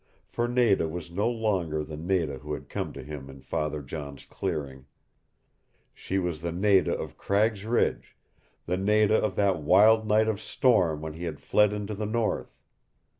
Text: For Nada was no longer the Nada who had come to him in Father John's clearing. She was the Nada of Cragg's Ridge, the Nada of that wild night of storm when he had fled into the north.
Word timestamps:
For 0.25 0.47
Nada 0.47 0.87
was 0.89 1.11
no 1.11 1.29
longer 1.29 1.83
the 1.83 1.95
Nada 1.95 2.39
who 2.39 2.53
had 2.53 2.69
come 2.69 2.91
to 2.93 3.03
him 3.03 3.29
in 3.29 3.41
Father 3.41 3.83
John's 3.83 4.25
clearing. 4.25 4.87
She 5.93 6.17
was 6.17 6.41
the 6.41 6.51
Nada 6.51 6.91
of 6.97 7.17
Cragg's 7.19 7.65
Ridge, 7.65 8.17
the 8.65 8.77
Nada 8.77 9.13
of 9.21 9.35
that 9.35 9.61
wild 9.61 10.07
night 10.07 10.27
of 10.27 10.41
storm 10.41 11.01
when 11.03 11.13
he 11.13 11.25
had 11.25 11.39
fled 11.39 11.71
into 11.71 11.93
the 11.93 12.07
north. 12.07 12.57